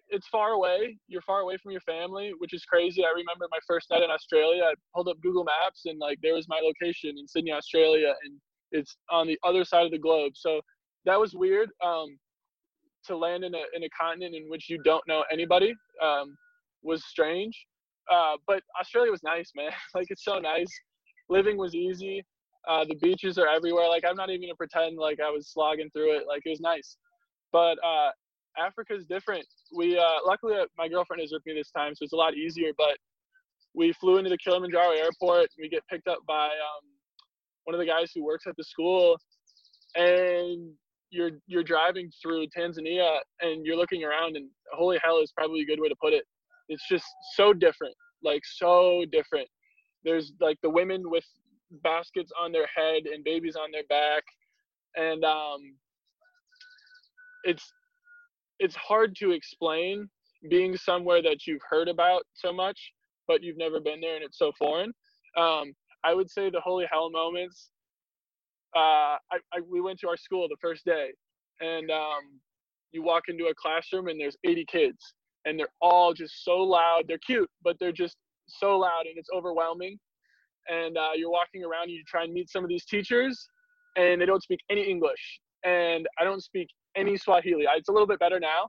[0.09, 0.97] it's far away.
[1.07, 3.03] You're far away from your family, which is crazy.
[3.03, 4.63] I remember my first night in Australia.
[4.63, 8.39] I pulled up Google Maps and like there was my location in Sydney, Australia, and
[8.71, 10.33] it's on the other side of the globe.
[10.35, 10.61] So
[11.05, 11.69] that was weird.
[11.83, 12.17] Um,
[13.05, 16.35] to land in a in a continent in which you don't know anybody um,
[16.83, 17.55] was strange.
[18.11, 19.71] Uh, but Australia was nice, man.
[19.95, 20.67] like it's so nice.
[21.29, 22.23] Living was easy.
[22.67, 23.87] Uh, the beaches are everywhere.
[23.87, 26.23] Like I'm not even gonna pretend like I was slogging through it.
[26.27, 26.97] Like it was nice.
[27.51, 28.11] But uh,
[28.57, 29.45] Africa is different.
[29.75, 32.35] We uh, luckily uh, my girlfriend is with me this time, so it's a lot
[32.35, 32.71] easier.
[32.77, 32.97] But
[33.73, 35.47] we flew into the Kilimanjaro airport.
[35.57, 36.83] We get picked up by um,
[37.63, 39.17] one of the guys who works at the school,
[39.95, 40.73] and
[41.11, 45.65] you're you're driving through Tanzania and you're looking around, and holy hell is probably a
[45.65, 46.23] good way to put it.
[46.69, 49.47] It's just so different, like so different.
[50.03, 51.25] There's like the women with
[51.83, 54.23] baskets on their head and babies on their back,
[54.95, 55.75] and um,
[57.43, 57.71] it's
[58.59, 60.09] it's hard to explain
[60.49, 62.79] being somewhere that you've heard about so much,
[63.27, 64.91] but you've never been there and it's so foreign.
[65.37, 67.69] Um, I would say the holy hell moments.
[68.75, 71.09] Uh, I, I, we went to our school the first day,
[71.59, 72.39] and um,
[72.91, 75.13] you walk into a classroom and there's 80 kids,
[75.45, 77.03] and they're all just so loud.
[77.07, 78.15] They're cute, but they're just
[78.47, 79.97] so loud and it's overwhelming.
[80.69, 83.47] And uh, you're walking around, you try and meet some of these teachers,
[83.97, 87.65] and they don't speak any English, and I don't speak any Swahili.
[87.75, 88.67] It's a little bit better now,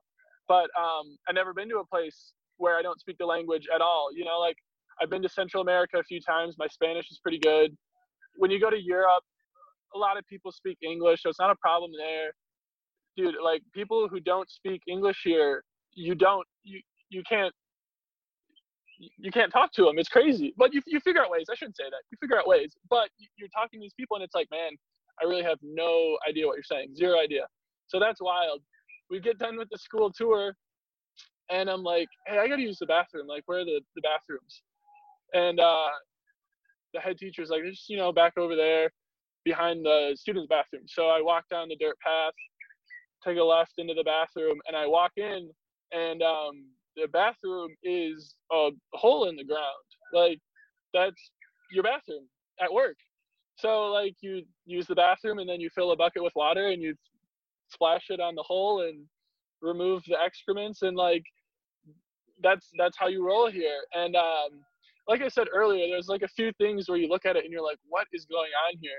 [0.48, 3.80] but um, I've never been to a place where I don't speak the language at
[3.80, 4.08] all.
[4.14, 4.56] You know, like
[5.00, 6.56] I've been to Central America a few times.
[6.58, 7.76] My Spanish is pretty good.
[8.36, 9.24] When you go to Europe,
[9.94, 12.32] a lot of people speak English, so it's not a problem there.
[13.16, 17.52] Dude, like people who don't speak English here, you don't, you you can't,
[18.98, 19.98] you can't talk to them.
[19.98, 21.46] It's crazy, but you you figure out ways.
[21.50, 22.02] I shouldn't say that.
[22.10, 24.72] You figure out ways, but you're talking to these people, and it's like, man,
[25.20, 26.94] I really have no idea what you're saying.
[26.96, 27.46] Zero idea.
[27.88, 28.62] So that's wild.
[29.10, 30.54] We get done with the school tour,
[31.50, 33.26] and I'm like, hey, I gotta use the bathroom.
[33.26, 34.62] Like, where are the, the bathrooms?
[35.34, 35.88] And uh,
[36.94, 38.90] the head teacher's like, just, you know, back over there
[39.44, 40.84] behind the students' bathroom.
[40.86, 42.34] So I walk down the dirt path,
[43.24, 45.50] take a left into the bathroom, and I walk in,
[45.92, 49.62] and um, the bathroom is a hole in the ground.
[50.12, 50.38] Like,
[50.94, 51.30] that's
[51.70, 52.26] your bathroom
[52.62, 52.96] at work.
[53.56, 56.82] So like you use the bathroom and then you fill a bucket with water and
[56.82, 56.94] you
[57.68, 59.04] splash it on the hole and
[59.60, 61.22] remove the excrements and like
[62.42, 64.50] that's that's how you roll here and um
[65.08, 67.52] like i said earlier there's like a few things where you look at it and
[67.52, 68.90] you're like what is going on here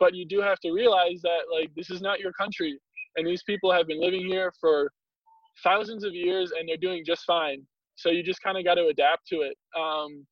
[0.00, 2.78] but you do have to realize that like this is not your country
[3.16, 4.90] and these people have been living here for
[5.62, 7.62] thousands of years and they're doing just fine
[7.96, 10.26] so you just kind of got to adapt to it um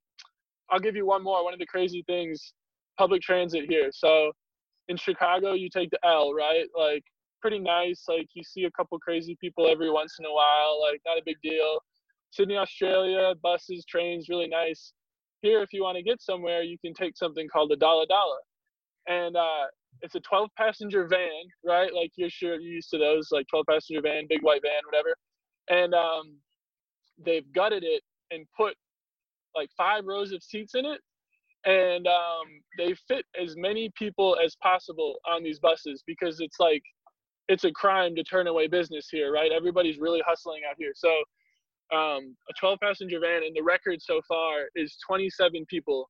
[0.71, 2.55] i'll give you one more one of the crazy things
[2.99, 4.33] public transit here so
[4.89, 7.05] in chicago you take the l right like
[7.43, 8.05] pretty nice.
[8.09, 10.81] Like you see a couple crazy people every once in a while.
[10.81, 11.81] Like not a big deal.
[12.31, 14.95] Sydney, Australia, buses, trains, really nice.
[15.43, 18.39] Here, if you want to get somewhere, you can take something called a Dala Dala,
[19.09, 19.67] and uh,
[20.03, 21.93] it's a 12 passenger van, right?
[21.95, 25.17] Like you're sure you're used to those, like 12 passenger van, big white van, whatever.
[25.69, 26.37] And um,
[27.25, 28.75] they've gutted it and put
[29.55, 31.01] like five rows of seats in it
[31.65, 36.83] and um, they fit as many people as possible on these buses because it's like
[37.49, 39.53] it's a crime to turn away business here, right?
[39.53, 40.93] Everybody's really hustling out here.
[40.95, 41.11] So
[41.95, 46.09] um, a 12 passenger van, and the record so far is 27 people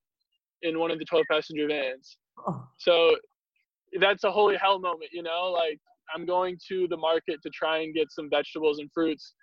[0.62, 2.16] in one of the 12 passenger vans.
[2.47, 2.64] Oh.
[2.79, 3.16] So
[4.01, 5.51] that's a holy hell moment, you know?
[5.53, 5.79] Like
[6.14, 9.35] I'm going to the market to try and get some vegetables and fruits,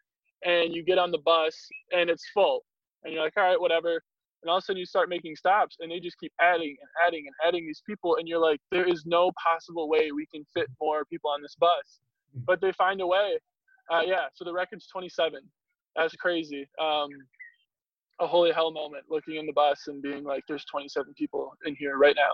[0.44, 1.56] and you get on the bus
[1.92, 2.64] and it's full,
[3.04, 4.02] and you're like, all right, whatever
[4.42, 6.90] and all of a sudden you start making stops and they just keep adding and
[7.06, 10.44] adding and adding these people and you're like there is no possible way we can
[10.54, 12.00] fit more people on this bus
[12.34, 12.42] hmm.
[12.46, 13.38] but they find a way
[13.92, 15.40] uh, yeah so the record's 27
[15.96, 17.10] that's crazy um,
[18.22, 21.76] a holy hell moment looking in the bus and being like there's 27 people in
[21.76, 22.34] here right now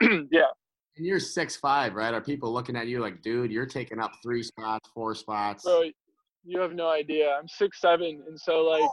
[0.30, 0.42] yeah
[0.96, 4.12] and you're six five right are people looking at you like dude you're taking up
[4.22, 5.84] three spots four spots bro
[6.44, 8.88] you have no idea i'm six seven and so like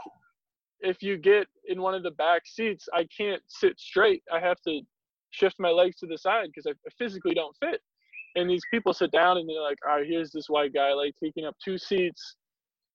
[0.85, 4.23] if you get in one of the back seats, I can't sit straight.
[4.31, 4.81] I have to
[5.31, 7.81] shift my legs to the side because I physically don't fit.
[8.35, 11.13] And these people sit down and they're like, all right, here's this white guy like
[11.21, 12.35] taking up two seats.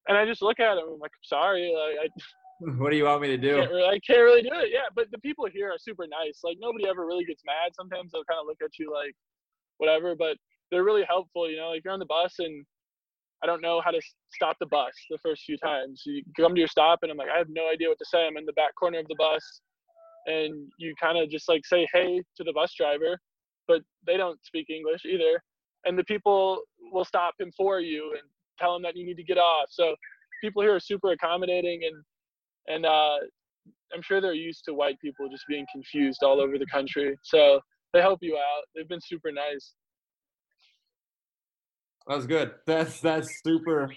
[0.08, 0.84] And I just look at him.
[0.94, 1.72] I'm like, sorry.
[1.74, 2.20] Like, I,
[2.60, 3.56] what do you want me to do?
[3.56, 4.70] Can't really, I can't really do it.
[4.72, 4.88] Yeah.
[4.94, 6.40] But the people here are super nice.
[6.44, 7.72] Like nobody ever really gets mad.
[7.74, 9.14] Sometimes they'll kind of look at you like
[9.78, 10.36] whatever, but
[10.70, 11.50] they're really helpful.
[11.50, 12.64] You know, like you're on the bus and
[13.42, 14.00] I don't know how to
[14.34, 16.02] stop the bus the first few times.
[16.04, 18.26] You come to your stop, and I'm like, I have no idea what to say.
[18.26, 19.62] I'm in the back corner of the bus,
[20.26, 23.18] and you kind of just like say hey to the bus driver,
[23.66, 25.42] but they don't speak English either.
[25.86, 26.60] And the people
[26.92, 28.22] will stop him for you and
[28.58, 29.68] tell him that you need to get off.
[29.70, 29.96] So
[30.42, 32.04] people here are super accommodating, and
[32.66, 33.16] and uh,
[33.94, 37.16] I'm sure they're used to white people just being confused all over the country.
[37.22, 37.60] So
[37.92, 38.64] they help you out.
[38.74, 39.74] They've been super nice.
[42.06, 42.52] That's good.
[42.66, 43.92] That's that's super.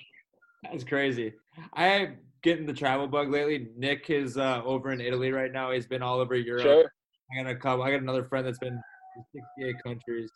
[0.64, 1.34] That's crazy.
[1.76, 3.70] I getting the travel bug lately.
[3.78, 5.72] Nick is uh, over in Italy right now.
[5.72, 6.64] He's been all over Europe.
[6.64, 6.92] Sure.
[7.32, 7.84] I got a couple.
[7.84, 10.32] I got another friend that's been in 68 countries,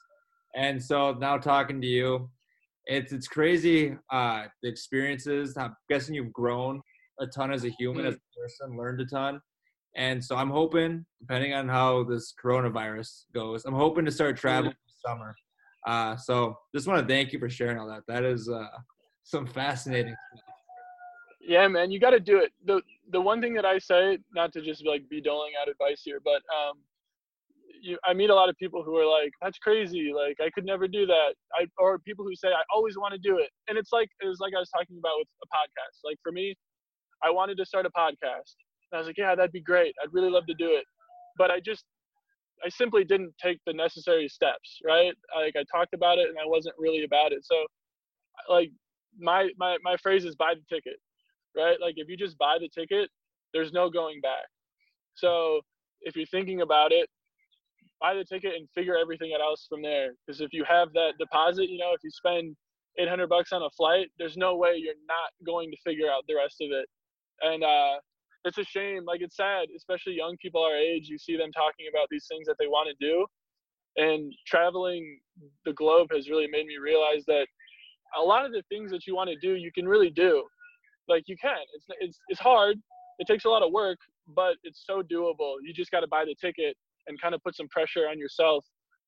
[0.56, 2.30] and so now talking to you,
[2.86, 3.96] it's it's crazy.
[4.12, 5.58] Uh, the experiences.
[5.58, 6.82] I'm guessing you've grown
[7.20, 9.42] a ton as a human, as a person, learned a ton,
[9.98, 14.76] and so I'm hoping, depending on how this coronavirus goes, I'm hoping to start traveling
[14.86, 15.36] this summer.
[15.88, 18.04] Uh, so just want to thank you for sharing all that.
[18.08, 18.68] That is uh,
[19.24, 20.44] some fascinating stuff.
[21.42, 22.52] Yeah, man, you got to do it.
[22.66, 26.02] the The one thing that I say, not to just like be doling out advice
[26.04, 26.78] here, but um,
[27.82, 30.12] you, I meet a lot of people who are like, "That's crazy!
[30.14, 33.18] Like, I could never do that." I or people who say, "I always want to
[33.18, 36.04] do it," and it's like it was like I was talking about with a podcast.
[36.04, 36.54] Like for me,
[37.24, 38.56] I wanted to start a podcast,
[38.92, 39.94] and I was like, "Yeah, that'd be great.
[40.04, 40.86] I'd really love to do it,"
[41.38, 41.86] but I just
[42.66, 45.14] I simply didn't take the necessary steps, right?
[45.36, 47.46] Like I talked about it and I wasn't really about it.
[47.46, 47.56] So
[48.50, 48.72] like
[49.20, 51.00] my my my phrase is buy the ticket,
[51.56, 51.78] right?
[51.82, 53.10] Like if you just buy the ticket,
[53.54, 54.46] there's no going back.
[55.16, 55.62] So
[56.02, 57.10] if you're thinking about it,
[58.00, 60.12] buy the ticket and figure everything else from there.
[60.26, 62.56] Because if you have that deposit, you know, if you spend
[63.00, 66.36] 800 bucks on a flight, there's no way you're not going to figure out the
[66.36, 66.88] rest of it.
[67.42, 67.96] And uh,
[68.46, 69.04] it's a shame.
[69.06, 71.08] Like it's sad, especially young people our age.
[71.10, 73.26] You see them talking about these things that they want to do,
[73.98, 75.20] and traveling
[75.66, 77.48] the globe has really made me realize that
[78.18, 80.44] a lot of the things that you want to do, you can really do.
[81.08, 81.58] Like you can.
[81.74, 82.78] It's it's it's hard.
[83.20, 83.98] It takes a lot of work,
[84.36, 85.56] but it's so doable.
[85.64, 86.76] You just got to buy the ticket
[87.08, 88.64] and kind of put some pressure on yourself,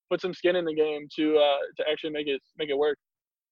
[0.09, 2.97] put some skin in the game to uh, to actually make it make it work.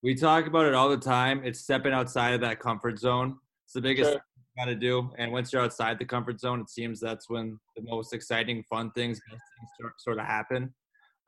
[0.04, 1.42] We talk about it all the time.
[1.44, 3.38] It's stepping outside of that comfort zone.
[3.66, 4.22] It's the biggest Sure.
[4.58, 5.10] Got to do.
[5.18, 8.92] And once you're outside the comfort zone, it seems that's when the most exciting, fun
[8.92, 10.74] things, best things sort, sort of happen.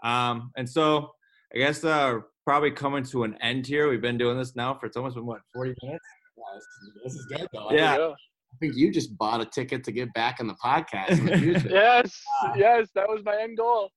[0.03, 1.11] Um, and so
[1.53, 3.89] I guess uh, probably coming to an end here.
[3.89, 6.05] We've been doing this now for it's almost been what 40 minutes.
[6.37, 7.71] Yeah, this, is, this is good though.
[7.71, 8.13] Yeah.
[8.51, 11.37] I think you just bought a ticket to get back in the podcast in the
[11.39, 11.69] future.
[11.69, 12.19] Yes.
[12.55, 12.89] Yes.
[12.95, 13.91] That was my end goal.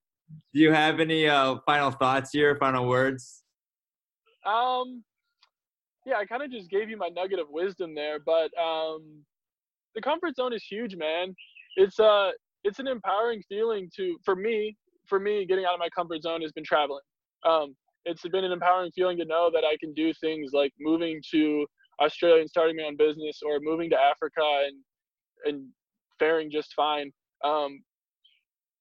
[0.55, 2.57] Do you have any uh, final thoughts here?
[2.57, 3.43] Final words?
[4.47, 5.05] Um,
[6.05, 9.25] yeah, I kind of just gave you my nugget of wisdom there, but um,
[9.95, 11.35] the comfort zone is huge, man.
[11.77, 12.31] It's uh,
[12.65, 14.77] it's an empowering feeling to for me.
[15.07, 17.03] For me, getting out of my comfort zone has been traveling.
[17.45, 17.75] Um,
[18.05, 21.67] it's been an empowering feeling to know that I can do things like moving to
[22.01, 24.77] Australia and starting my own business, or moving to Africa and
[25.45, 25.69] and
[26.19, 27.11] faring just fine.
[27.45, 27.81] Um,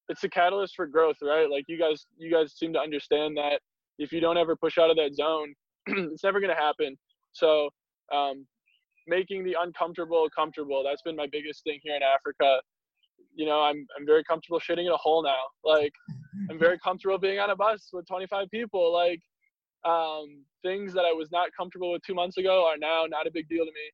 [0.09, 1.49] it's a catalyst for growth, right?
[1.49, 3.59] Like you guys, you guys seem to understand that
[3.97, 5.53] if you don't ever push out of that zone,
[5.87, 6.97] it's never going to happen.
[7.33, 7.69] So,
[8.13, 8.45] um,
[9.07, 10.83] making the uncomfortable comfortable.
[10.83, 12.59] That's been my biggest thing here in Africa.
[13.35, 15.43] You know, I'm I'm very comfortable shitting in a hole now.
[15.63, 15.93] Like,
[16.49, 18.93] I'm very comfortable being on a bus with 25 people.
[18.93, 19.21] Like,
[19.85, 23.31] um, things that I was not comfortable with two months ago are now not a
[23.31, 23.91] big deal to me.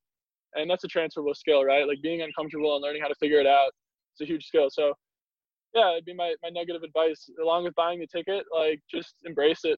[0.55, 1.88] And that's a transferable skill, right?
[1.88, 3.71] Like being uncomfortable and learning how to figure it out.
[4.13, 4.69] It's a huge skill.
[4.69, 4.93] So,
[5.73, 7.29] yeah, it'd be my, my nugget of advice.
[7.41, 9.77] Along with buying the ticket, like just embrace it.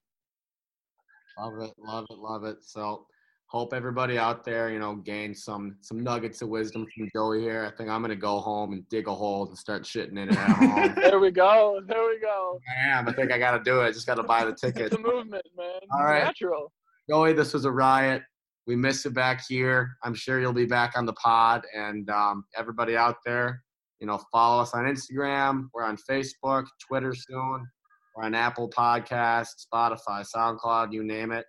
[1.37, 2.57] Love it, love it, love it.
[2.61, 3.05] So
[3.49, 7.65] hope everybody out there, you know, gains some some nuggets of wisdom from Joey here.
[7.65, 10.37] I think I'm gonna go home and dig a hole and start shitting in it
[10.37, 10.95] at home.
[10.95, 11.81] There we go.
[11.87, 12.59] There we go.
[12.69, 13.09] I am.
[13.09, 13.93] I think I gotta do it.
[13.93, 14.87] Just gotta buy the ticket.
[14.87, 15.79] It's a movement, man.
[15.91, 16.25] All right.
[16.25, 16.71] Natural.
[17.09, 18.21] Joey, this was a riot.
[18.67, 19.97] We miss you back here.
[20.03, 21.65] I'm sure you'll be back on the pod.
[21.75, 23.63] And um, everybody out there,
[23.99, 25.69] you know, follow us on Instagram.
[25.73, 27.67] We're on Facebook, Twitter soon.
[28.15, 31.45] We're on Apple Podcasts, Spotify, SoundCloud, you name it.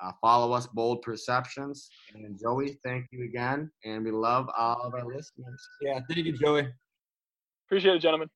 [0.00, 1.88] Uh, follow us, Bold Perceptions.
[2.14, 3.70] And Joey, thank you again.
[3.84, 5.68] And we love all of our listeners.
[5.80, 6.00] Yeah.
[6.08, 6.68] Thank you, Joey.
[7.66, 8.28] Appreciate it, gentlemen.